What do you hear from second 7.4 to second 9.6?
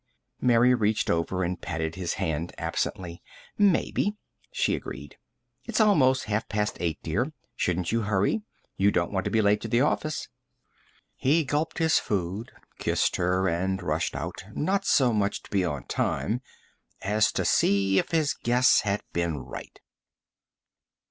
Shouldn't you hurry? You don't want to be